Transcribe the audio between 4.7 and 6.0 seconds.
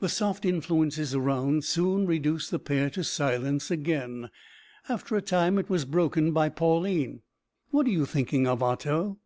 After a time it was